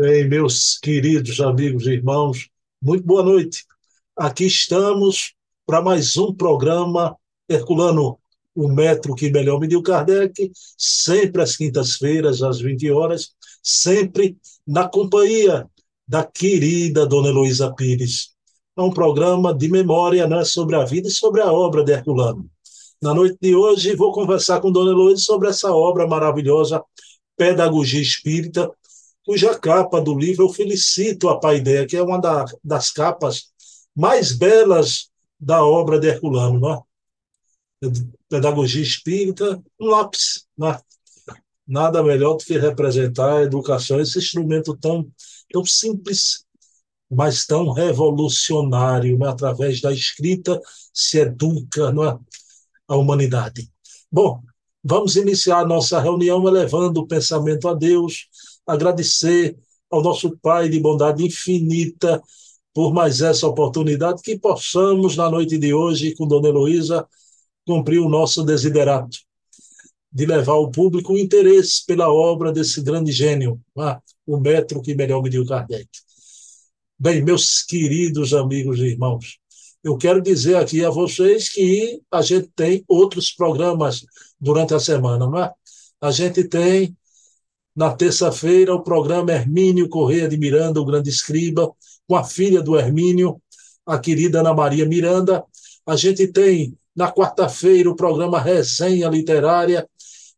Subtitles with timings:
[0.00, 2.48] Bem, meus queridos amigos e irmãos,
[2.80, 3.66] muito boa noite.
[4.16, 5.34] Aqui estamos
[5.66, 7.14] para mais um programa
[7.46, 8.18] Herculano,
[8.54, 13.32] o metro que melhor mediu Kardec, sempre às quintas-feiras, às 20 horas,
[13.62, 15.68] sempre na companhia
[16.08, 18.30] da querida Dona Heloísa Pires.
[18.78, 22.48] É um programa de memória né, sobre a vida e sobre a obra de Herculano.
[23.02, 26.82] Na noite de hoje, vou conversar com Dona Heloísa sobre essa obra maravilhosa,
[27.36, 28.70] Pedagogia Espírita,
[29.30, 33.44] cuja capa do livro eu felicito a Paideia, que é uma da, das capas
[33.94, 36.58] mais belas da obra de Herculano.
[36.58, 37.90] Não é?
[38.28, 40.48] Pedagogia espírita, um lápis.
[40.60, 40.80] É?
[41.64, 45.08] Nada melhor do que representar a educação, esse instrumento tão,
[45.52, 46.44] tão simples,
[47.08, 49.16] mas tão revolucionário.
[49.16, 49.28] Né?
[49.28, 50.60] Através da escrita
[50.92, 52.18] se educa não é?
[52.88, 53.70] a humanidade.
[54.10, 54.42] Bom,
[54.82, 58.28] vamos iniciar nossa reunião elevando o pensamento a Deus,
[58.72, 59.56] agradecer
[59.90, 62.22] ao nosso Pai de bondade infinita
[62.72, 67.06] por mais essa oportunidade, que possamos, na noite de hoje, com Dona Heloísa,
[67.66, 69.18] cumprir o nosso desiderato
[70.12, 74.94] de levar ao público o interesse pela obra desse grande gênio, ah, o metro que
[74.94, 75.88] melhor mediu Kardec.
[76.98, 79.38] Bem, meus queridos amigos e irmãos,
[79.82, 84.04] eu quero dizer aqui a vocês que a gente tem outros programas
[84.38, 85.52] durante a semana, não é?
[86.00, 86.96] A gente tem
[87.74, 91.70] na terça-feira, o programa Hermínio Correia de Miranda, o grande escriba,
[92.06, 93.40] com a filha do Hermínio,
[93.86, 95.44] a querida Ana Maria Miranda.
[95.86, 99.88] A gente tem, na quarta-feira, o programa Resenha Literária,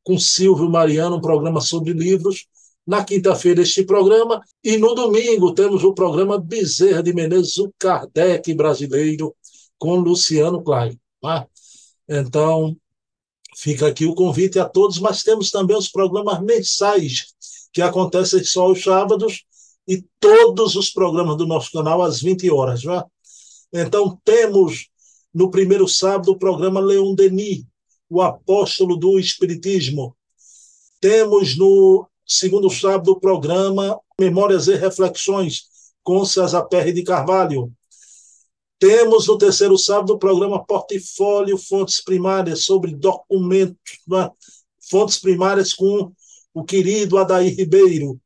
[0.04, 2.46] com Silvio Mariano, um programa sobre livros.
[2.86, 4.40] Na quinta-feira, este programa.
[4.62, 9.34] E no domingo, temos o programa Bezerra de Menezes, o Kardec brasileiro,
[9.78, 10.98] com Luciano Klein.
[11.20, 11.46] Tá?
[12.08, 12.76] Então,
[13.54, 17.26] Fica aqui o convite a todos, mas temos também os programas mensais,
[17.72, 19.44] que acontecem só aos sábados,
[19.86, 22.84] e todos os programas do nosso canal às 20 horas.
[22.84, 23.02] Né?
[23.72, 24.88] Então, temos
[25.34, 27.64] no primeiro sábado o programa Leon Denis,
[28.08, 30.16] o apóstolo do Espiritismo.
[31.00, 35.64] Temos no segundo sábado o programa Memórias e Reflexões,
[36.02, 37.72] com César Perry de Carvalho.
[38.82, 43.78] Temos no terceiro sábado o programa Portfólio Fontes Primárias sobre documentos,
[44.08, 44.28] né?
[44.90, 46.12] fontes primárias com
[46.52, 48.20] o querido Adair Ribeiro.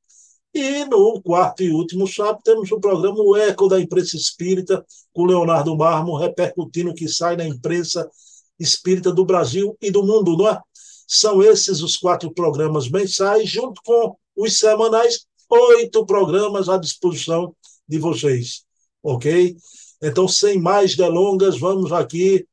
[0.54, 5.26] E no quarto e último sábado temos o programa O Eco da Imprensa Espírita, com
[5.26, 8.10] Leonardo Marmo, repercutindo o que sai na imprensa
[8.58, 10.58] espírita do Brasil e do mundo, não é?
[11.06, 17.54] São esses os quatro programas mensais, junto com os semanais, oito programas à disposição
[17.86, 18.64] de vocês,
[19.02, 19.54] ok?
[20.02, 22.46] Então, sem mais delongas, vamos aqui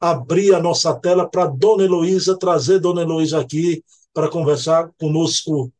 [0.00, 5.72] abrir a nossa tela para Dona Heloísa, trazer Dona Heloísa aqui para conversar conosco.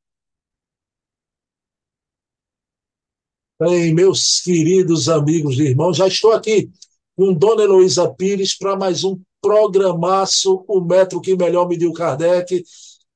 [3.61, 6.71] Bem, meus queridos amigos e irmãos, já estou aqui
[7.17, 12.65] com Dona Heloísa Pires para mais um programaço, o metro que melhor mediu Kardec.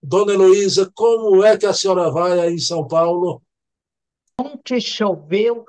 [0.03, 3.43] Dona Heloísa, como é que a senhora vai aí em São Paulo?
[4.39, 5.65] Ontem choveu,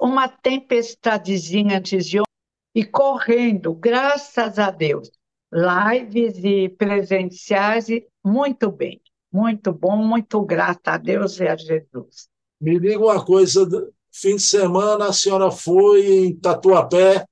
[0.00, 2.26] uma tempestadezinha antes de ontem
[2.74, 5.10] e correndo, graças a Deus.
[5.52, 7.86] Lives e presenciais,
[8.24, 9.00] muito bem,
[9.32, 12.28] muito bom, muito grata a Deus e a Jesus.
[12.60, 13.66] Me diga uma coisa,
[14.12, 17.24] fim de semana a senhora foi em Tatuapé,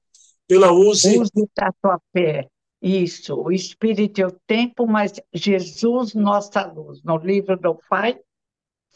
[0.46, 1.18] pela USE?
[1.18, 2.48] USE Tatuapé,
[2.80, 7.02] isso, o Espírito e o Tempo, mas Jesus, nossa luz.
[7.02, 8.18] No livro do Pai,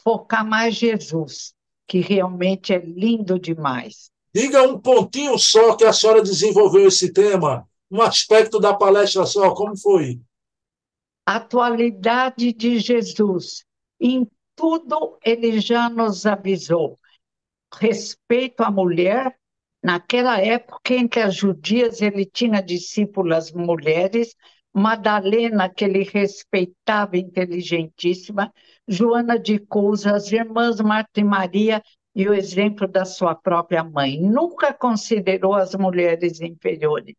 [0.01, 1.53] focar mais Jesus
[1.89, 4.11] que realmente é lindo demais.
[4.33, 9.55] Diga um pontinho só que a senhora desenvolveu esse tema, um aspecto da palestra só,
[9.55, 10.21] como foi?
[11.25, 13.65] Atualidade de Jesus.
[13.99, 16.95] Em tudo ele já nos avisou.
[17.73, 19.35] Respeito à mulher,
[19.83, 24.35] naquela época que as judias ele tinha discípulas mulheres,
[24.71, 28.53] Madalena, que ele respeitava, inteligentíssima,
[28.91, 31.79] Joana de Cousa, as irmãs Marta e Maria
[32.15, 34.19] e o exemplo da sua própria mãe.
[34.19, 37.13] Nunca considerou as mulheres inferiores.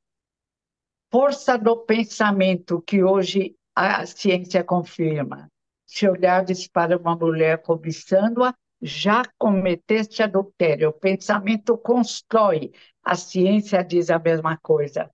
[1.12, 5.48] Força do pensamento que hoje a ciência confirma.
[5.86, 8.52] Se olhares para uma mulher cobiçando-a,
[8.82, 10.88] já cometeste adultério.
[10.88, 12.72] O pensamento constrói,
[13.04, 15.08] a ciência diz a mesma coisa.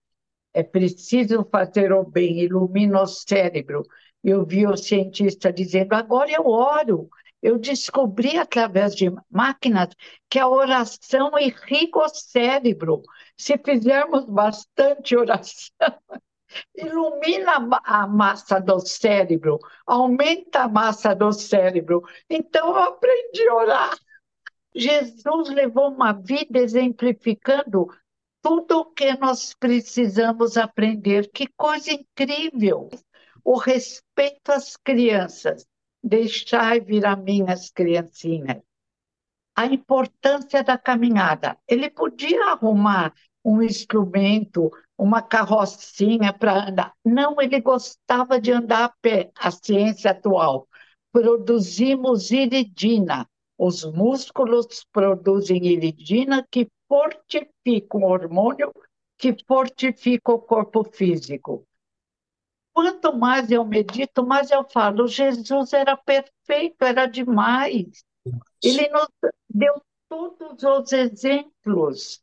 [0.54, 3.82] É preciso fazer o bem, ilumina o cérebro,
[4.30, 7.08] eu vi o cientista dizendo: agora eu oro.
[7.40, 9.90] Eu descobri através de máquinas
[10.28, 13.02] que a oração irriga o cérebro.
[13.36, 15.76] Se fizermos bastante oração,
[16.74, 22.02] ilumina a massa do cérebro, aumenta a massa do cérebro.
[22.28, 23.98] Então eu aprendi a orar.
[24.74, 27.86] Jesus levou uma vida exemplificando
[28.42, 31.30] tudo o que nós precisamos aprender.
[31.32, 32.88] Que coisa incrível!
[33.46, 35.68] O respeito às crianças.
[36.02, 38.60] Deixai vir a mim as criancinhas.
[39.54, 41.56] A importância da caminhada.
[41.68, 43.14] Ele podia arrumar
[43.44, 46.92] um instrumento, uma carrocinha para andar.
[47.04, 49.30] Não, ele gostava de andar a pé.
[49.38, 50.66] A ciência atual.
[51.12, 53.28] Produzimos iridina.
[53.56, 58.72] Os músculos produzem iridina que fortifica o hormônio
[59.16, 61.64] que fortifica o corpo físico.
[62.76, 68.04] Quanto mais eu medito, mais eu falo, Jesus era perfeito, era demais.
[68.62, 69.08] Ele nos
[69.48, 69.80] deu
[70.10, 72.20] todos os exemplos.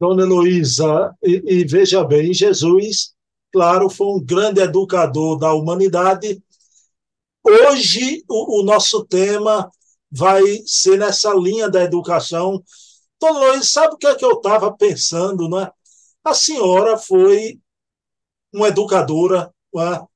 [0.00, 3.14] Dona Heloísa, e, e veja bem, Jesus,
[3.52, 6.42] claro, foi um grande educador da humanidade.
[7.44, 9.70] Hoje, o, o nosso tema
[10.10, 12.60] vai ser nessa linha da educação.
[13.20, 15.70] Dona Heloísa, sabe o que é que eu estava pensando, né?
[16.24, 17.60] A senhora foi
[18.52, 19.52] uma educadora.
[19.72, 20.08] Uma...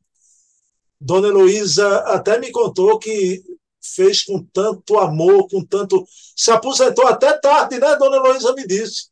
[1.01, 3.43] Dona Heloísa até me contou que
[3.83, 6.07] fez com tanto amor, com tanto.
[6.37, 7.97] Se aposentou até tarde, né?
[7.97, 9.09] Dona Heloísa me disse.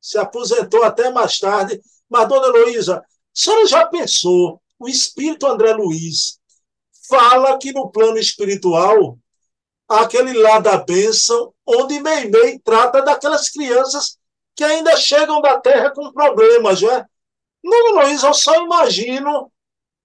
[0.00, 1.80] Se aposentou até mais tarde.
[2.08, 4.60] Mas, Dona Heloísa, a senhora já pensou?
[4.78, 6.38] O espírito André Luiz
[7.08, 9.18] fala que no plano espiritual,
[9.88, 14.18] aquele lá da bênção, onde Meimei trata daquelas crianças
[14.54, 17.06] que ainda chegam da terra com problemas, não é?
[17.66, 19.50] Não, Luiz, eu só imagino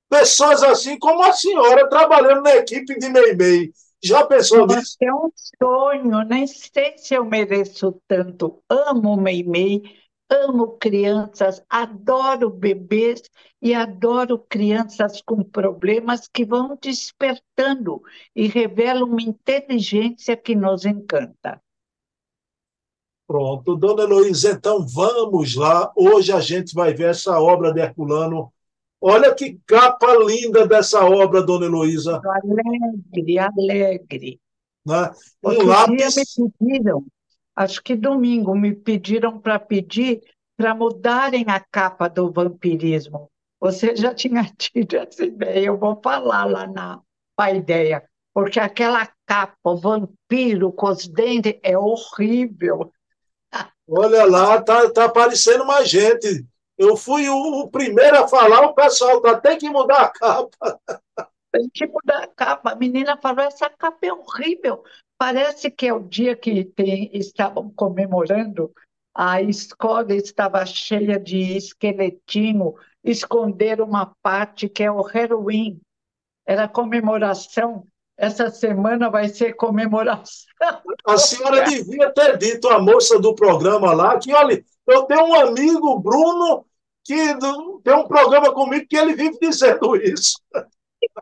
[0.10, 3.72] pessoas assim como a senhora trabalhando na equipe de Meimei.
[4.04, 4.98] Já pensou nisso?
[5.00, 8.64] É um sonho, nem sei se eu mereço tanto.
[8.68, 9.84] Amo Meimei,
[10.28, 13.22] amo crianças, adoro bebês
[13.62, 18.02] e adoro crianças com problemas que vão despertando
[18.36, 21.62] e revelam uma inteligência que nos encanta.
[23.32, 25.90] Pronto, dona Heloísa, então vamos lá.
[25.96, 28.52] Hoje a gente vai ver essa obra de Herculano.
[29.00, 32.20] Olha que capa linda dessa obra, dona Heloísa.
[32.26, 34.40] Alegre, alegre.
[34.86, 35.12] Né?
[35.42, 36.14] Um Outro lápis.
[36.14, 37.06] Dia me pediram,
[37.56, 40.22] acho que domingo, me pediram para pedir
[40.58, 43.32] para mudarem a capa do vampirismo.
[43.62, 47.02] Você já tinha tido essa ideia, eu vou falar lá na
[47.56, 52.92] ideia, porque aquela capa, o vampiro com os dentes, é horrível.
[53.88, 56.46] Olha lá, tá, tá aparecendo mais gente.
[56.78, 60.80] Eu fui o, o primeiro a falar, o pessoal tá, tem que mudar a capa.
[61.52, 62.72] Tem que mudar a capa.
[62.72, 64.84] A menina falou, essa capa é horrível.
[65.18, 68.74] Parece que é o dia que tem, estavam comemorando,
[69.14, 72.74] a escola estava cheia de esqueletinho,
[73.04, 75.80] esconderam uma parte que é o Halloween.
[76.46, 77.86] Era comemoração
[78.22, 80.46] essa semana vai ser comemoração.
[81.04, 85.34] A senhora devia ter dito à moça do programa lá que, olha, eu tenho um
[85.34, 86.64] amigo, Bruno,
[87.04, 87.16] que
[87.84, 90.40] tem um programa comigo que ele vive dizendo isso.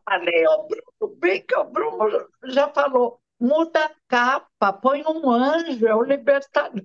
[0.04, 5.88] Falei ao Bruno, bem que o Bruno já falou, muda a capa, põe um anjo,
[5.88, 6.84] é o libertador.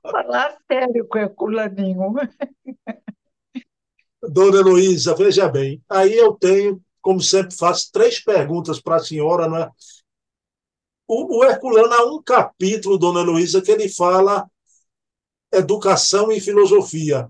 [0.00, 2.14] Falar sério com o culaninho.
[4.22, 9.48] Dona Heloísa, veja bem, aí eu tenho como sempre, faço três perguntas para a senhora.
[9.48, 9.70] Né?
[11.06, 14.50] O, o Herculano há um capítulo, dona Luísa, que ele fala
[15.52, 17.28] educação e filosofia.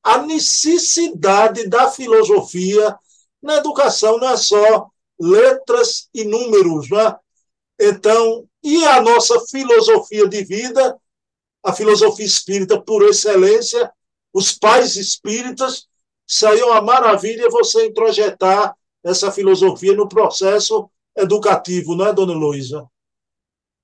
[0.00, 2.96] A necessidade da filosofia
[3.42, 7.16] na educação não é só letras e números, é?
[7.88, 10.96] Então, e a nossa filosofia de vida,
[11.64, 13.92] a filosofia espírita por excelência,
[14.32, 15.88] os pais espíritas,
[16.24, 22.84] saiu uma maravilha você introjetar essa filosofia no processo educativo, não é, dona Luísa?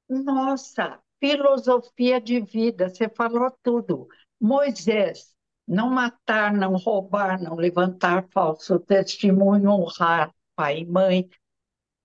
[0.08, 4.08] Nossa, filosofia de vida, você falou tudo.
[4.40, 5.32] Moisés,
[5.66, 11.30] não matar, não roubar, não levantar falso testemunho, honrar pai e mãe.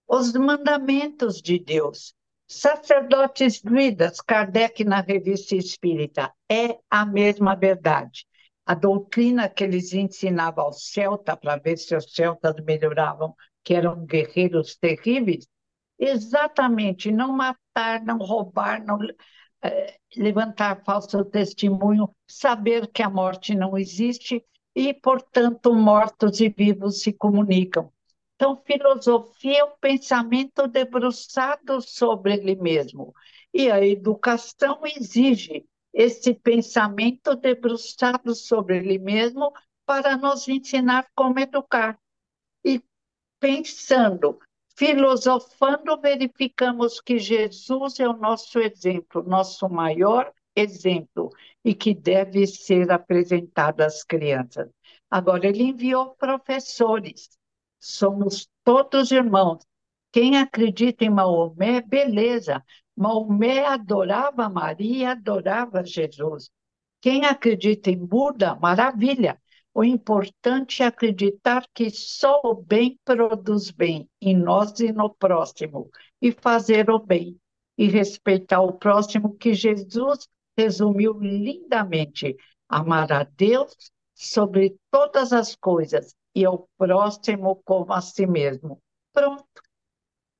[0.08, 2.14] Os mandamentos de Deus.
[2.48, 8.26] Sacerdotes druidas, Kardec na Revista Espírita, é a mesma verdade
[8.68, 13.34] a doutrina que eles ensinavam aos celtas, para ver se os celtas melhoravam,
[13.64, 15.48] que eram guerreiros terríveis,
[15.98, 19.00] exatamente, não matar, não roubar, não
[19.64, 24.44] eh, levantar falso testemunho, saber que a morte não existe
[24.76, 27.90] e, portanto, mortos e vivos se comunicam.
[28.36, 33.14] Então, filosofia é o pensamento debruçado sobre ele mesmo.
[33.54, 39.52] E a educação exige esse pensamento debruçado sobre ele mesmo
[39.86, 41.98] para nos ensinar como educar.
[42.64, 42.84] E
[43.40, 44.40] pensando,
[44.76, 51.30] filosofando, verificamos que Jesus é o nosso exemplo, nosso maior exemplo,
[51.64, 54.70] e que deve ser apresentado às crianças.
[55.10, 57.30] Agora, ele enviou professores,
[57.80, 59.66] somos todos irmãos.
[60.12, 62.64] Quem acredita em Maomé, beleza.
[62.98, 66.50] Maomé adorava Maria, adorava Jesus.
[67.00, 69.40] Quem acredita em Buda, maravilha.
[69.72, 75.92] O importante é acreditar que só o bem produz bem em nós e no próximo,
[76.20, 77.40] e fazer o bem,
[77.78, 80.28] e respeitar o próximo, que Jesus
[80.58, 82.36] resumiu lindamente:
[82.68, 88.82] amar a Deus sobre todas as coisas e ao próximo como a si mesmo.
[89.14, 89.46] Pronto.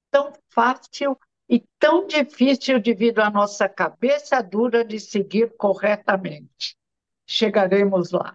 [0.10, 1.16] Tão fácil
[1.50, 6.76] e tão difícil devido à nossa cabeça dura de seguir corretamente.
[7.26, 8.34] Chegaremos lá.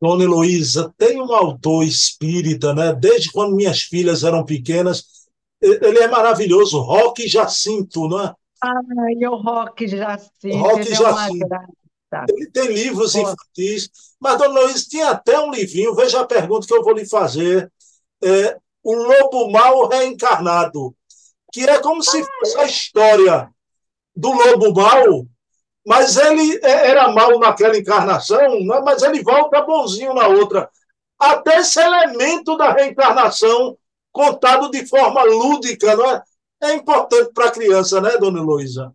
[0.00, 2.92] Dona Heloísa, tem um autor espírita, né?
[2.92, 5.28] Desde quando minhas filhas eram pequenas,
[5.60, 8.34] ele é maravilhoso, Roque Jacinto, não é?
[8.60, 11.04] Ai, o Roque Jacinto, Roque ele Jacinto.
[11.04, 12.26] é uma graça.
[12.28, 13.20] Ele tem livros Pô.
[13.20, 17.06] infantis, mas, Dona Heloísa, tinha até um livrinho, veja a pergunta que eu vou lhe
[17.06, 17.72] fazer,
[18.22, 20.94] é, O Lobo Mal Reencarnado,
[21.52, 23.50] que é como se fosse a história
[24.16, 25.26] do lobo mal,
[25.86, 28.80] mas ele é- era mal naquela encarnação, né?
[28.84, 30.70] mas ele volta bonzinho na outra.
[31.18, 33.76] Até esse elemento da reencarnação
[34.10, 36.22] contado de forma lúdica, não é?
[36.62, 38.94] É importante para a criança, né, dona Heloísa?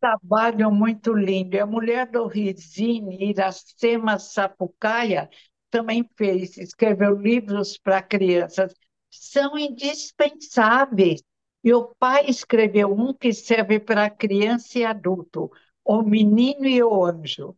[0.00, 1.60] trabalho muito lindo.
[1.60, 5.28] A mulher do Rizini, Iracema Sapucaia,
[5.70, 8.72] também fez, escreveu livros para crianças.
[9.10, 11.22] São indispensáveis.
[11.62, 15.50] E o pai escreveu um que serve para criança e adulto,
[15.84, 17.56] O Menino e o Anjo.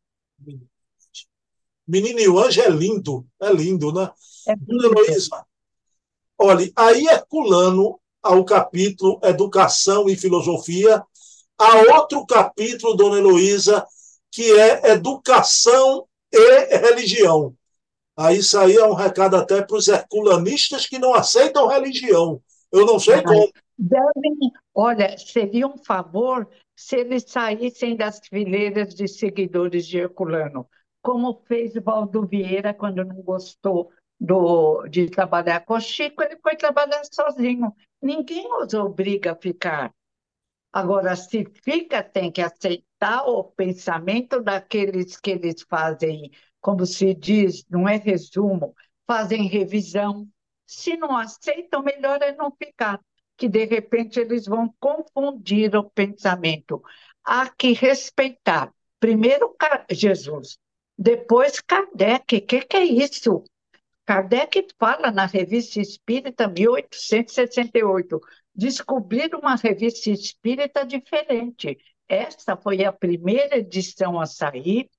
[1.86, 4.10] Menino e o Anjo é lindo, é lindo, né?
[4.46, 5.00] É Dona lindo.
[5.00, 5.46] Heloísa,
[6.38, 11.02] olha, aí Herculano, ao capítulo Educação e Filosofia,
[11.58, 13.84] há outro capítulo, Dona Heloísa,
[14.30, 17.54] que é Educação e Religião.
[18.16, 22.40] Aí isso aí é um recado até para os herculanistas que não aceitam religião.
[22.70, 23.50] Eu não sei como.
[23.82, 24.36] Devem,
[24.74, 26.46] olha, seria um favor
[26.76, 30.68] se eles saíssem das fileiras de seguidores de Herculano,
[31.00, 36.56] como fez Valdo Vieira quando não gostou do, de trabalhar com o Chico, ele foi
[36.56, 37.74] trabalhar sozinho.
[38.02, 39.94] Ninguém os obriga a ficar.
[40.70, 47.64] Agora, se fica, tem que aceitar o pensamento daqueles que eles fazem, como se diz,
[47.70, 48.74] não é resumo,
[49.06, 50.28] fazem revisão.
[50.66, 53.00] Se não aceitam, melhor é não ficar,
[53.40, 56.82] que de repente eles vão confundir o pensamento.
[57.24, 58.70] Há que respeitar.
[59.00, 59.56] Primeiro
[59.90, 60.58] Jesus,
[60.96, 62.36] depois Kardec.
[62.36, 63.42] O que, que é isso?
[64.04, 68.20] Kardec fala na Revista Espírita 1868,
[68.54, 71.78] descobrir uma revista espírita diferente.
[72.06, 74.90] Essa foi a primeira edição a sair,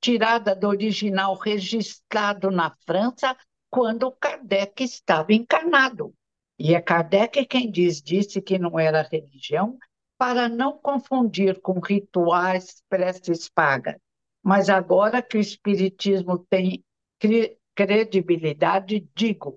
[0.00, 3.36] tirada do original registrado na França,
[3.68, 6.14] quando Kardec estava encarnado.
[6.58, 9.78] E é Kardec quem diz, disse que não era religião,
[10.16, 13.96] para não confundir com rituais, preces pagas.
[14.42, 16.84] Mas agora que o Espiritismo tem
[17.18, 19.56] cre- credibilidade, digo,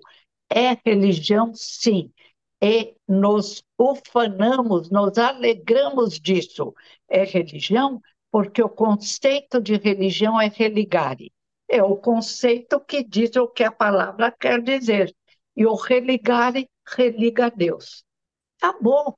[0.50, 2.12] é religião, sim.
[2.60, 6.74] E nos ufanamos, nos alegramos disso.
[7.08, 8.00] É religião
[8.30, 11.32] porque o conceito de religião é religare.
[11.68, 15.14] É o conceito que diz o que a palavra quer dizer.
[15.56, 18.04] E o religare religa a Deus.
[18.60, 19.16] Acabou.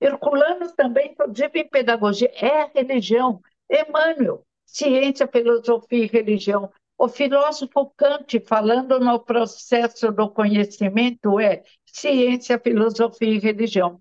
[0.00, 3.40] Herculano também, inclusive em pedagogia, é religião.
[3.70, 6.72] Emmanuel, ciência, filosofia e religião.
[6.98, 14.00] O filósofo Kant, falando no processo do conhecimento, é ciência, filosofia e religião.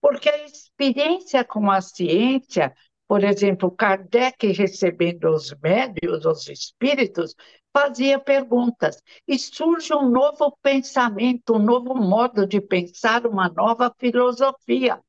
[0.00, 2.74] Porque a experiência com a ciência,
[3.08, 7.34] por exemplo, Kardec recebendo os médios, os espíritos,
[7.72, 15.00] fazia perguntas e surge um novo pensamento, um novo modo de pensar, uma nova filosofia.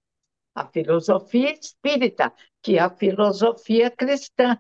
[0.56, 4.58] A filosofia espírita, que é a filosofia cristã,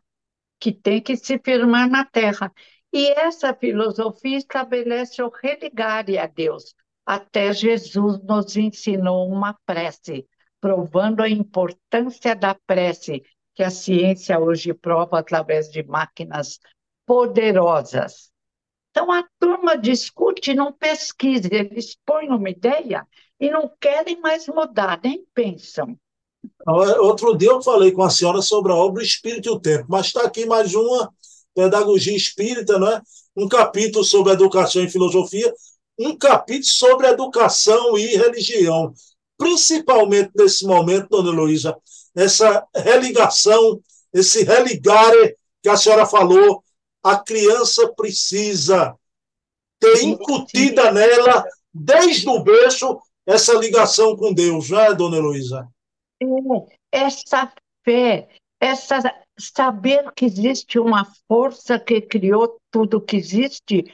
[0.60, 2.51] que tem que se firmar na terra.
[2.91, 6.75] E essa filosofia estabelece o religare a Deus.
[7.05, 10.27] Até Jesus nos ensinou uma prece,
[10.60, 13.24] provando a importância da prece,
[13.56, 16.60] que a ciência hoje prova através de máquinas
[17.06, 18.32] poderosas.
[18.92, 23.08] Então a turma discute, não pesquisa, eles põem uma ideia
[23.39, 25.98] e não querem mais mudar, nem pensam.
[26.66, 30.08] Outro dia eu falei com a senhora sobre a obra Espírito e o Tempo, mas
[30.08, 31.13] está aqui mais uma
[31.54, 33.01] pedagogia espírita, né?
[33.36, 35.54] um capítulo sobre educação e filosofia,
[35.98, 38.94] um capítulo sobre educação e religião.
[39.39, 41.75] Principalmente nesse momento, dona Heloísa,
[42.13, 43.81] essa religação,
[44.13, 46.62] esse religare que a senhora falou,
[47.01, 48.93] a criança precisa
[49.79, 55.67] ter incutida nela, desde o berço, essa ligação com Deus, não é, dona Heloísa?
[56.22, 56.27] É,
[56.91, 57.50] essa
[57.86, 58.27] fé,
[58.60, 59.00] essa
[59.39, 63.86] saber que existe uma força que criou tudo que existe,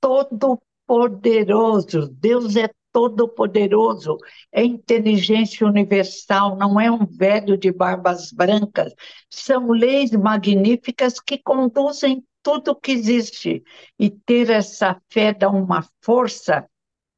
[0.00, 2.08] todo poderoso.
[2.08, 4.16] Deus é todo poderoso,
[4.52, 8.92] é inteligência universal, não é um velho de barbas brancas.
[9.28, 13.62] São leis magníficas que conduzem tudo que existe.
[13.98, 16.68] E ter essa fé dá uma força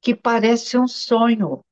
[0.00, 1.64] que parece um sonho.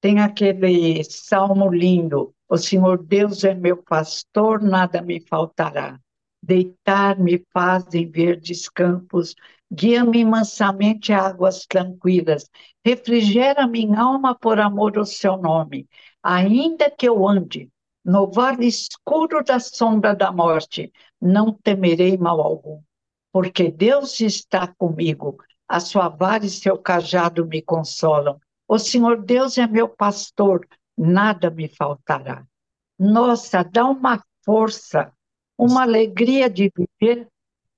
[0.00, 5.98] Tem aquele salmo lindo: O Senhor Deus é meu pastor, nada me faltará.
[6.42, 9.34] Deitar-me faz em verdes campos,
[9.72, 12.48] guia-me mansamente a águas tranquilas,
[12.84, 15.88] refrigera minha alma por amor ao seu nome.
[16.22, 17.70] Ainda que eu ande
[18.04, 22.80] no vale escuro da sombra da morte, não temerei mal algum,
[23.32, 28.38] porque Deus está comigo, a sua vara e seu cajado me consolam.
[28.68, 30.64] O Senhor Deus é meu pastor,
[30.96, 32.44] nada me faltará.
[32.96, 35.12] Nossa, dá uma força,
[35.58, 37.28] uma alegria de viver,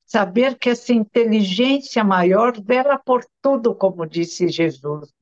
[0.09, 5.13] saber que essa inteligência maior vela por tudo, como disse Jesus,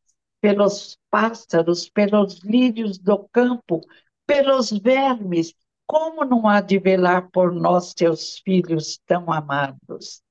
[0.41, 3.81] pelos pássaros, pelos lírios do campo,
[4.25, 5.53] pelos vermes,
[5.85, 10.23] como não há de velar por nós, seus filhos tão amados?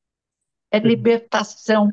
[0.71, 1.89] É libertação,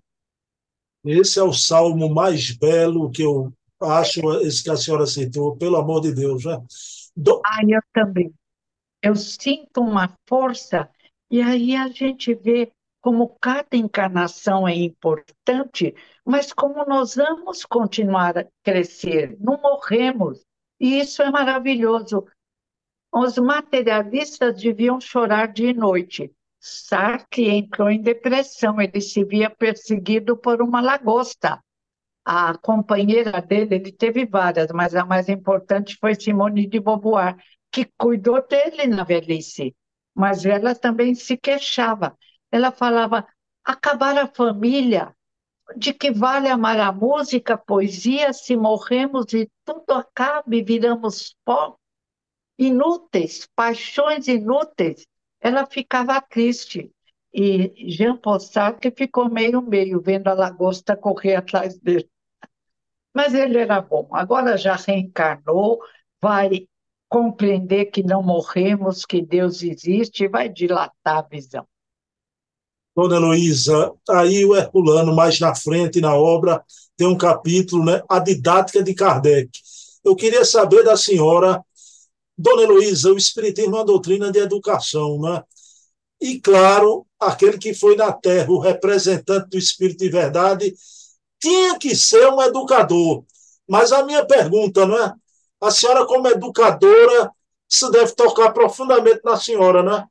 [1.04, 5.76] esse é o salmo mais belo que eu acho, esse que a senhora citou, pelo
[5.76, 6.44] amor de Deus.
[6.44, 6.62] Né?
[7.16, 7.42] Do...
[7.44, 8.32] Ah, eu também.
[9.02, 10.88] Eu sinto uma força,
[11.32, 12.70] e aí a gente vê
[13.00, 20.44] como cada encarnação é importante, mas como nós vamos continuar a crescer, não morremos.
[20.78, 22.26] E isso é maravilhoso.
[23.10, 30.60] Os materialistas deviam chorar de noite, Sartre entrou em depressão, ele se via perseguido por
[30.60, 31.60] uma lagosta.
[32.24, 37.36] A companheira dele, ele teve várias, mas a mais importante foi Simone de Beauvoir,
[37.70, 39.74] que cuidou dele na velhice.
[40.14, 42.16] Mas ela também se queixava.
[42.50, 43.26] Ela falava:
[43.64, 45.14] acabar a família,
[45.76, 51.34] de que vale amar a música, a poesia, se morremos e tudo acaba e viramos
[51.44, 51.76] pó?
[52.58, 55.06] Inúteis, paixões inúteis
[55.42, 56.90] ela ficava triste.
[57.34, 58.38] E Jean Paul
[58.96, 62.08] ficou meio-meio, vendo a lagosta correr atrás dele.
[63.12, 64.08] Mas ele era bom.
[64.12, 65.80] Agora já reencarnou,
[66.20, 66.68] vai
[67.12, 71.66] compreender que não morremos, que Deus existe vai dilatar a visão.
[72.96, 76.64] Dona Heloísa, aí o Herculano, mais na frente na obra,
[76.96, 79.50] tem um capítulo, né, A Didática de Kardec.
[80.02, 81.62] Eu queria saber da senhora
[82.36, 85.42] Dona Heloísa, o Espiritismo é uma doutrina de educação, né?
[86.18, 90.74] E, claro, aquele que foi na Terra o representante do Espírito de verdade
[91.38, 93.22] tinha que ser um educador.
[93.68, 95.12] Mas a minha pergunta, não é?
[95.62, 97.30] A senhora, como educadora,
[97.70, 100.04] isso deve tocar profundamente na senhora, né?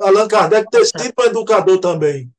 [0.00, 2.32] Allan Kardec ter sido um educador também.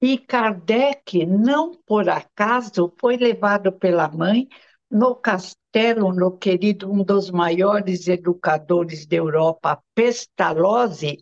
[0.00, 4.46] E Kardec, não por acaso, foi levado pela mãe
[4.90, 11.18] no castelo, no querido, um dos maiores educadores da Europa, Pestalozzi,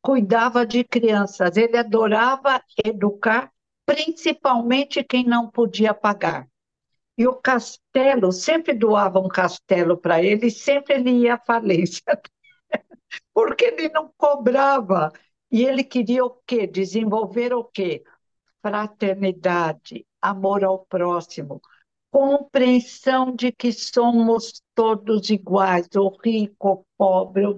[0.00, 1.56] cuidava de crianças.
[1.56, 3.50] Ele adorava educar,
[3.84, 6.48] principalmente quem não podia pagar.
[7.16, 12.02] E o castelo, sempre doava um castelo para ele, sempre ele ia à falência,
[13.32, 15.12] porque ele não cobrava.
[15.50, 16.66] E ele queria o quê?
[16.66, 18.02] Desenvolver o quê?
[18.62, 21.60] Fraternidade, amor ao próximo,
[22.10, 27.54] compreensão de que somos todos iguais, o rico, o pobre, o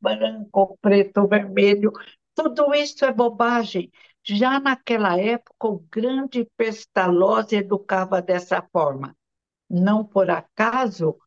[0.00, 1.92] branco, o preto, o vermelho,
[2.34, 3.90] tudo isso é bobagem.
[4.24, 9.16] Já naquela época, o grande Pestalozzi educava dessa forma.
[9.68, 11.18] Não por acaso,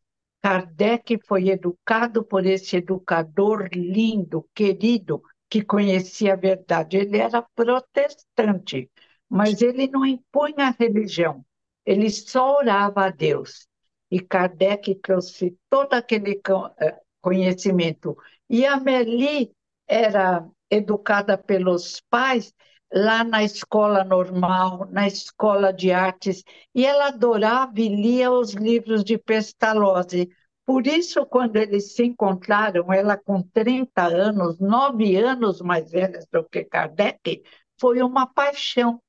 [0.42, 6.96] Kardec foi educado por esse educador lindo, querido, que conhecia a verdade.
[6.96, 8.90] Ele era protestante,
[9.28, 11.44] mas ele não impunha a religião
[11.86, 13.68] ele só orava a Deus.
[14.10, 16.40] E Kardec trouxe todo aquele
[16.80, 18.16] eh, conhecimento.
[18.50, 19.52] E a Meli
[19.86, 22.52] era educada pelos pais
[22.92, 26.42] lá na escola normal, na escola de artes,
[26.74, 30.28] e ela adorava e lia os livros de Pestalozzi.
[30.64, 36.44] Por isso, quando eles se encontraram, ela com 30 anos, nove anos mais velha do
[36.44, 37.42] que Kardec,
[37.78, 39.00] foi uma paixão.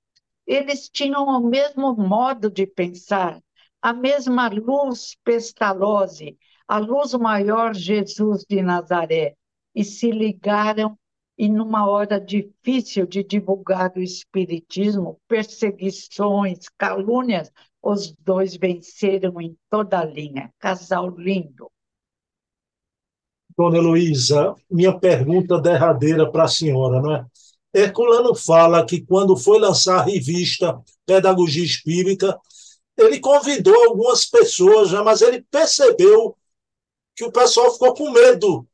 [0.46, 3.42] Eles tinham o mesmo modo de pensar,
[3.82, 6.38] a mesma luz pestalose,
[6.68, 9.36] a luz maior Jesus de Nazaré,
[9.74, 10.98] e se ligaram
[11.38, 20.00] e numa hora difícil de divulgar o espiritismo, perseguições, calúnias, os dois venceram em toda
[20.00, 20.52] a linha.
[20.58, 21.69] Casal lindo.
[23.56, 27.26] Dona Heloísa, minha pergunta derradeira para a senhora, não é?
[27.73, 32.39] Herculano fala que quando foi lançar a revista Pedagogia Espírita,
[32.97, 36.36] ele convidou algumas pessoas, mas ele percebeu
[37.15, 38.67] que o pessoal ficou com medo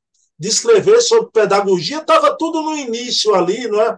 [0.43, 3.97] de escrever sobre pedagogia, estava tudo no início ali, não é?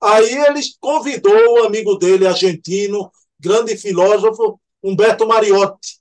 [0.00, 6.00] Aí ele convidou o amigo dele, argentino, grande filósofo, Humberto Mariotti.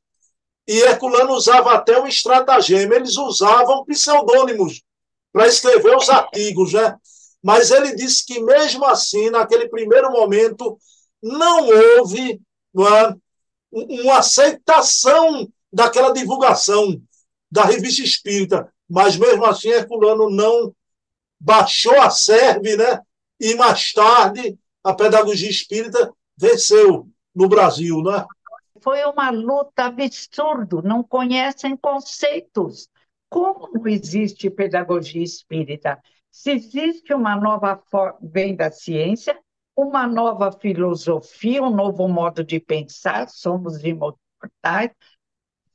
[0.65, 4.81] E Herculano usava até um estratagema, eles usavam pseudônimos
[5.33, 6.95] para escrever os artigos, né?
[7.43, 10.77] Mas ele disse que, mesmo assim, naquele primeiro momento,
[11.21, 12.39] não houve
[12.79, 13.15] é,
[13.69, 17.01] uma aceitação daquela divulgação
[17.51, 18.71] da revista espírita.
[18.93, 20.71] Mas, mesmo assim, Herculano não
[21.39, 23.01] baixou a serve, né?
[23.39, 28.23] E mais tarde, a pedagogia espírita venceu no Brasil, né?
[28.79, 32.87] Foi uma luta absurda, não conhecem conceitos.
[33.31, 35.99] Como não existe pedagogia espírita?
[36.29, 39.35] Se existe uma nova forma, vem da ciência,
[39.75, 44.91] uma nova filosofia, um novo modo de pensar, somos imortais,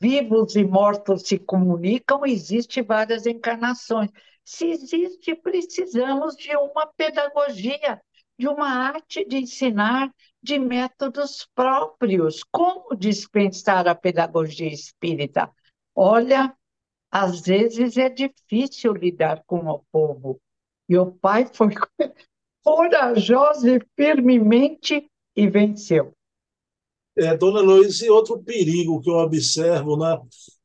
[0.00, 4.10] vivos e mortos se comunicam, existe várias encarnações.
[4.44, 8.00] Se existe, precisamos de uma pedagogia,
[8.38, 12.42] de uma arte de ensinar, de métodos próprios.
[12.50, 15.50] Como dispensar a pedagogia espírita?
[15.94, 16.56] Olha,
[17.10, 20.40] às vezes é difícil lidar com o povo.
[20.88, 21.74] E o pai foi
[22.64, 26.17] corajoso e firmemente e venceu.
[27.18, 30.18] É, dona Luiz, e outro perigo que eu observo né,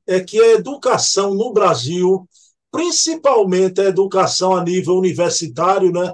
[0.06, 2.28] é que a educação no Brasil,
[2.72, 6.14] principalmente a educação a nível universitário, né,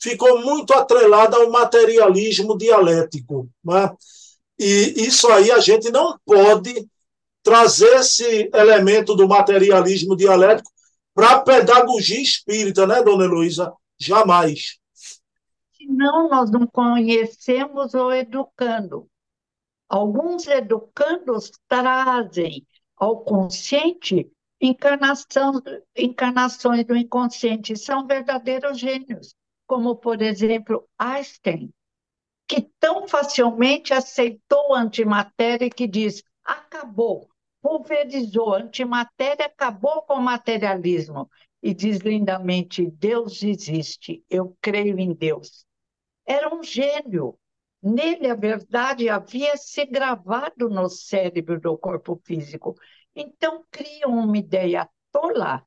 [0.00, 3.48] ficou muito atrelada ao materialismo dialético.
[3.64, 3.90] Né?
[4.58, 6.86] E isso aí a gente não pode
[7.42, 10.70] trazer esse elemento do materialismo dialético
[11.14, 13.72] para a pedagogia espírita, né, dona Heloísa?
[13.98, 14.78] Jamais.
[15.76, 19.09] Senão nós não conhecemos o educando.
[19.90, 25.60] Alguns educandos trazem ao consciente encarnação,
[25.94, 29.34] encarnações do inconsciente, são verdadeiros gênios
[29.70, 31.72] como, por exemplo, Einstein,
[32.48, 37.30] que tão facilmente aceitou a antimatéria e que diz: acabou,
[37.62, 41.30] pulverizou, antimatéria acabou com o materialismo.
[41.62, 45.64] E diz lindamente: Deus existe, eu creio em Deus.
[46.26, 47.38] Era um gênio.
[47.82, 52.74] Nele a verdade havia se gravado no cérebro do corpo físico.
[53.14, 55.64] Então criam uma ideia tola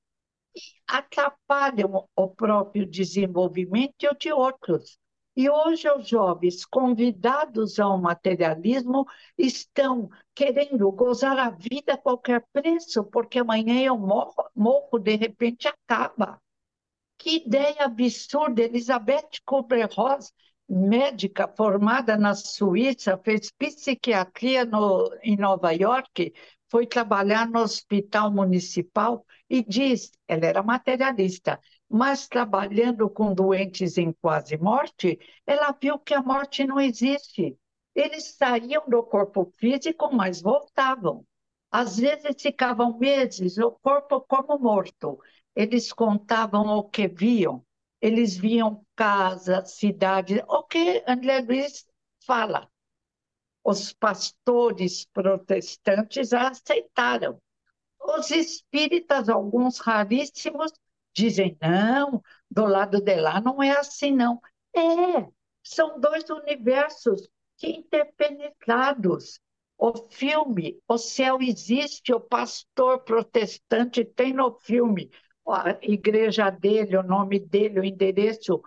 [0.88, 5.00] atrapalham o próprio desenvolvimento e o de outros.
[5.36, 13.04] E hoje os jovens convidados ao materialismo estão querendo gozar a vida a qualquer preço,
[13.06, 16.40] porque amanhã eu morro, morro de repente acaba.
[17.18, 18.62] Que ideia absurda!
[18.62, 20.32] Elizabeth Kubler-Ross,
[20.68, 26.34] médica formada na Suíça, fez psiquiatria no, em Nova York,
[26.70, 34.12] foi trabalhar no hospital municipal e diz, ela era materialista, mas trabalhando com doentes em
[34.12, 37.56] quase morte, ela viu que a morte não existe.
[37.94, 41.24] Eles saíam do corpo físico, mas voltavam.
[41.70, 45.20] Às vezes ficavam meses, o corpo como morto.
[45.56, 47.64] Eles contavam o que viam.
[48.04, 51.88] Eles viam casas, cidades, o que André Luiz
[52.28, 52.70] fala
[53.64, 57.42] os pastores protestantes aceitaram.
[58.00, 60.72] Os espíritas, alguns raríssimos,
[61.16, 64.42] dizem: não, do lado de lá não é assim, não.
[64.76, 65.28] É,
[65.64, 69.40] são dois universos que interpenetrados.
[69.78, 75.10] O filme, o céu existe, o pastor protestante tem no filme
[75.48, 78.62] a igreja dele, o nome dele, o endereço,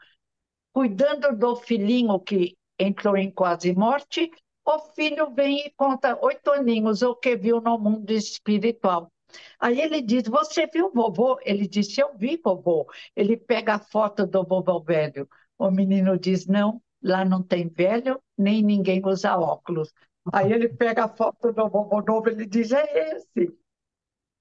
[0.72, 4.30] cuidando do filhinho que entrou em quase morte,
[4.64, 9.10] o filho vem e conta oito aninhos o que viu no mundo espiritual.
[9.58, 11.38] Aí ele diz: Você viu vovô?
[11.42, 12.86] Ele disse: Eu vi vovô.
[13.14, 15.28] Ele pega a foto do vovô velho.
[15.58, 19.92] O menino diz: Não, lá não tem velho, nem ninguém usa óculos.
[20.32, 23.56] Aí ele pega a foto do vovô novo, ele diz: É esse.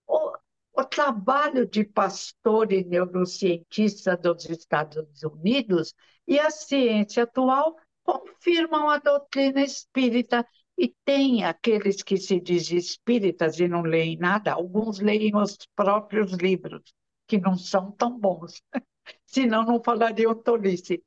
[0.07, 0.33] O,
[0.75, 5.93] o trabalho de pastor e neurocientista dos Estados Unidos
[6.27, 10.45] e a ciência atual confirmam a doutrina espírita
[10.77, 16.33] e tem aqueles que se dizem espíritas e não leem nada, alguns leem os próprios
[16.33, 16.93] livros,
[17.25, 18.61] que não são tão bons,
[19.25, 21.01] senão não falariam tolice.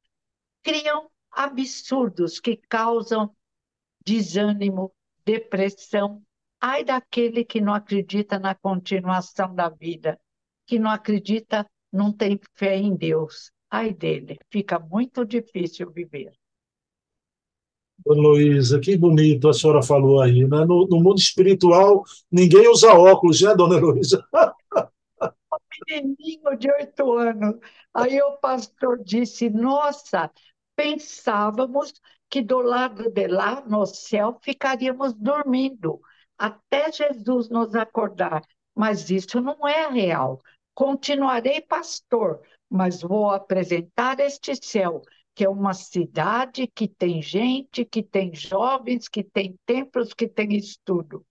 [0.62, 3.34] Criam absurdos que causam
[4.04, 4.92] desânimo,
[5.24, 6.22] depressão.
[6.60, 10.18] Ai daquele que não acredita na continuação da vida,
[10.66, 13.50] que não acredita, não tem fé em Deus.
[13.70, 16.32] Ai dele, fica muito difícil viver.
[18.04, 20.64] Dona Luísa, que bonito a senhora falou aí, né?
[20.64, 24.24] No, no mundo espiritual, ninguém usa óculos, né, dona Luísa?
[25.88, 27.56] menininho de oito anos.
[27.94, 30.30] Aí o pastor disse: Nossa,
[30.76, 31.92] pensávamos
[32.28, 36.00] que do lado de lá, no céu, ficaríamos dormindo
[36.38, 38.42] até Jesus nos acordar.
[38.74, 40.40] Mas isso não é real.
[40.74, 45.02] Continuarei pastor, mas vou apresentar este céu
[45.38, 50.56] que é uma cidade que tem gente, que tem jovens, que tem templos, que tem
[50.56, 51.24] estudo.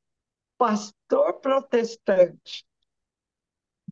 [0.58, 2.66] Pastor protestante.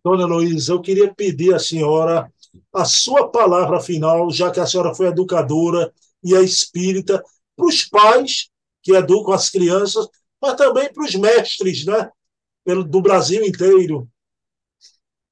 [0.01, 2.31] Dona Luísa, eu queria pedir à senhora
[2.73, 7.21] a sua palavra final, já que a senhora foi educadora e é espírita,
[7.53, 8.49] para os pais
[8.81, 10.07] que educam as crianças,
[10.45, 12.09] mas também para os mestres, né?
[12.65, 14.09] Do Brasil inteiro.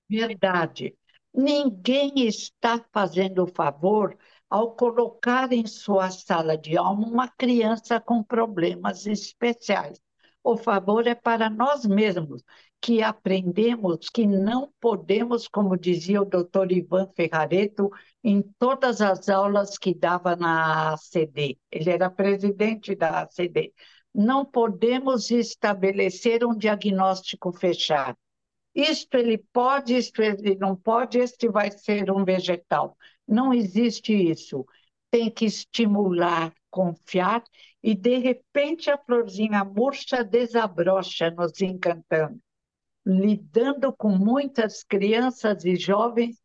[0.09, 0.95] Verdade.
[1.33, 4.15] Ninguém está fazendo favor
[4.49, 9.99] ao colocar em sua sala de aula uma criança com problemas especiais.
[10.43, 12.43] O favor é para nós mesmos,
[12.79, 17.89] que aprendemos que não podemos, como dizia o doutor Ivan Ferrareto,
[18.21, 21.57] em todas as aulas que dava na ACD.
[21.71, 23.73] Ele era presidente da ACD.
[24.13, 28.17] Não podemos estabelecer um diagnóstico fechado.
[28.75, 32.97] Isto ele pode, isto ele não pode, este vai ser um vegetal.
[33.27, 34.65] Não existe isso.
[35.11, 37.43] Tem que estimular, confiar,
[37.83, 42.39] e de repente a florzinha murcha desabrocha, nos encantando.
[43.05, 46.42] Lidando com muitas crianças e jovens,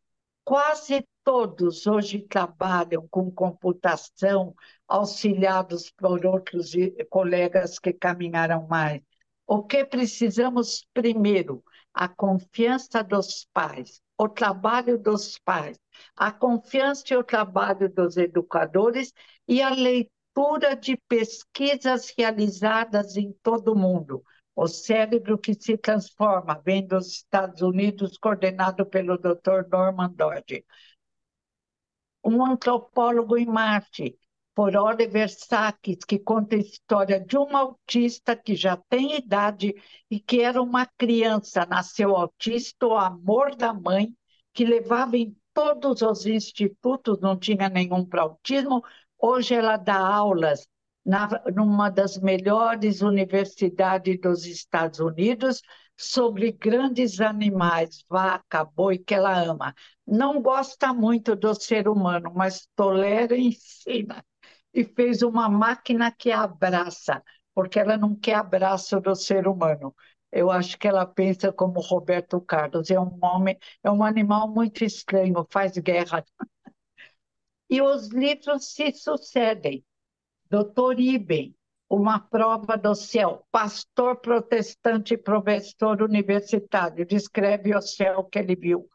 [0.48, 4.54] quase todos hoje trabalham com computação,
[4.88, 6.72] auxiliados por outros
[7.10, 9.02] colegas que caminharam mais.
[9.46, 11.62] O que precisamos primeiro?
[11.92, 15.78] A confiança dos pais, o trabalho dos pais,
[16.16, 19.12] a confiança e o trabalho dos educadores
[19.46, 24.24] e a leitura de pesquisas realizadas em todo o mundo.
[24.60, 29.68] O cérebro que se transforma vem dos Estados Unidos, coordenado pelo Dr.
[29.70, 30.64] Norman Dodge.
[32.24, 34.18] Um antropólogo em Marte,
[34.56, 39.76] por Oliver Sacks, que conta a história de uma autista que já tem idade
[40.10, 44.12] e que era uma criança, nasceu autista, o amor da mãe,
[44.52, 48.82] que levava em todos os institutos, não tinha nenhum para autismo.
[49.20, 50.66] Hoje ela dá aulas
[51.04, 55.62] na, numa das melhores universidades dos Estados Unidos
[55.96, 59.74] sobre grandes animais, vaca, boi, que ela ama.
[60.06, 64.24] Não gosta muito do ser humano, mas tolera e ensina
[64.72, 67.22] e fez uma máquina que abraça,
[67.54, 69.94] porque ela não quer abraço do ser humano.
[70.30, 74.84] Eu acho que ela pensa como Roberto Carlos, é um homem, é um animal muito
[74.84, 76.24] estranho, faz guerra.
[77.70, 79.82] E os livros se sucedem.
[80.50, 81.54] Doutor Iben,
[81.90, 88.88] Uma Prova do Céu, pastor protestante e professor universitário, descreve o céu que ele viu.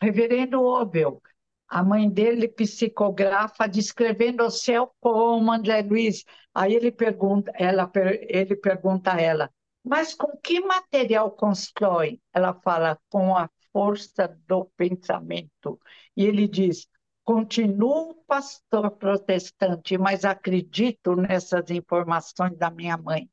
[0.00, 1.22] Reverendo Obel,
[1.68, 6.24] a mãe dele psicografa descrevendo o céu como André Luiz.
[6.54, 7.90] Aí ele pergunta, ela,
[8.22, 9.50] ele pergunta a ela,
[9.84, 12.20] mas com que material constrói?
[12.32, 15.78] Ela fala, com a força do pensamento.
[16.16, 16.88] E ele diz,
[17.26, 23.28] continuo pastor protestante, mas acredito nessas informações da minha mãe.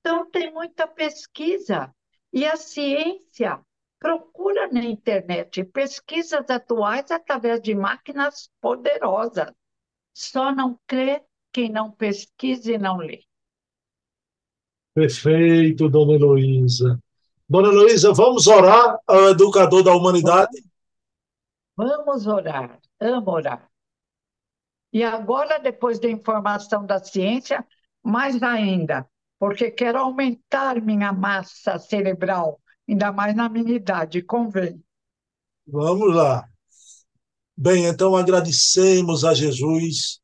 [0.00, 1.94] Então, tem muita pesquisa.
[2.32, 3.62] E a ciência
[4.04, 9.50] Procura na internet pesquisas atuais através de máquinas poderosas.
[10.12, 13.24] Só não crê quem não pesquisa e não lê.
[14.92, 17.00] Perfeito, dona Heloísa.
[17.48, 20.62] Dona Heloísa, vamos orar ao educador da humanidade?
[21.74, 23.70] Vamos orar, amo orar.
[24.92, 27.66] E agora, depois da informação da ciência,
[28.02, 34.82] mais ainda, porque quero aumentar minha massa cerebral ainda mais na minha idade, convém.
[35.66, 36.46] Vamos lá.
[37.56, 40.20] Bem, então agradecemos a Jesus,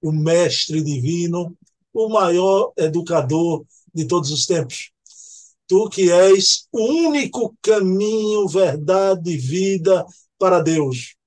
[0.00, 1.56] o Mestre Divino,
[1.92, 4.90] o maior educador de todos os tempos.
[5.66, 10.06] Tu que és o único caminho, verdade e vida
[10.38, 11.17] para Deus.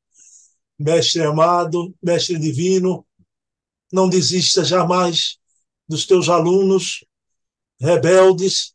[0.82, 3.06] Mestre amado, mestre divino,
[3.94, 5.38] não desista jamais
[5.88, 7.06] dos teus alunos
[7.80, 8.74] rebeldes.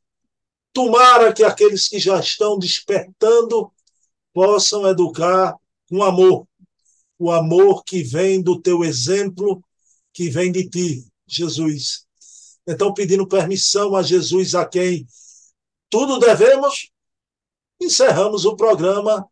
[0.72, 3.72] Tomara que aqueles que já estão despertando
[4.32, 5.56] possam educar
[5.88, 6.46] com amor,
[7.18, 9.64] o amor que vem do teu exemplo,
[10.12, 12.06] que vem de ti, Jesus.
[12.64, 15.04] Então, pedindo permissão a Jesus, a quem
[15.90, 16.88] tudo devemos,
[17.80, 19.26] encerramos o programa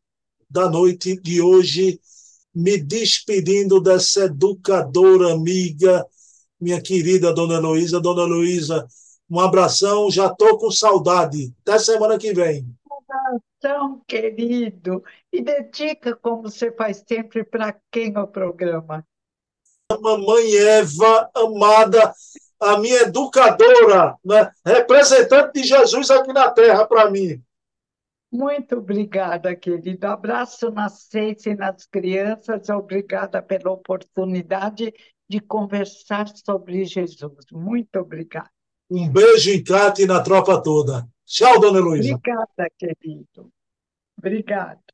[0.51, 2.01] da noite de hoje,
[2.55, 6.07] me despedindo dessa educadora amiga,
[6.61, 8.01] minha querida Dona Heloísa.
[8.01, 8.87] Dona Heloísa,
[9.29, 11.53] um abração, já estou com saudade.
[11.63, 12.65] Até semana que vem.
[12.89, 15.03] Um abração, querido.
[15.33, 19.05] E dedica, como você faz sempre, para quem o programa?
[20.01, 22.15] Mamãe Eva, amada,
[22.61, 24.51] a minha educadora, né?
[24.65, 27.43] representante de Jesus aqui na Terra para mim.
[28.35, 30.09] Muito obrigada, querido.
[30.09, 32.69] Abraço nas seis e nas crianças.
[32.69, 34.93] Obrigada pela oportunidade
[35.29, 37.47] de conversar sobre Jesus.
[37.53, 38.51] Muito obrigada.
[38.91, 41.07] Um beijo em Cate e na tropa toda.
[41.25, 42.17] Tchau, dona Heloísa.
[42.17, 43.53] Obrigada, querido.
[44.19, 44.94] Obrigada.